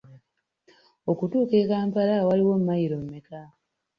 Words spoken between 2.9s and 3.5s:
mmeka?